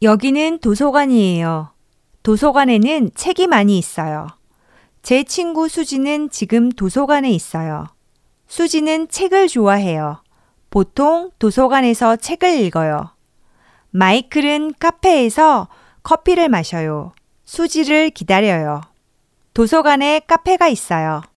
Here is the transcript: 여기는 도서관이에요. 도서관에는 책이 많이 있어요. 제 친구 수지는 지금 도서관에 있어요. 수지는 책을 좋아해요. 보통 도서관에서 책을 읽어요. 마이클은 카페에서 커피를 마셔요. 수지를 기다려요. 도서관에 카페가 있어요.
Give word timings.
여기는 0.00 0.60
도서관이에요. 0.60 1.72
도서관에는 2.22 3.10
책이 3.16 3.48
많이 3.48 3.78
있어요. 3.78 4.28
제 5.02 5.24
친구 5.24 5.68
수지는 5.68 6.30
지금 6.30 6.70
도서관에 6.70 7.30
있어요. 7.30 7.88
수지는 8.46 9.08
책을 9.08 9.48
좋아해요. 9.48 10.22
보통 10.70 11.32
도서관에서 11.40 12.14
책을 12.14 12.60
읽어요. 12.60 13.10
마이클은 13.90 14.74
카페에서 14.78 15.66
커피를 16.04 16.48
마셔요. 16.48 17.12
수지를 17.44 18.10
기다려요. 18.10 18.82
도서관에 19.52 20.20
카페가 20.20 20.68
있어요. 20.68 21.22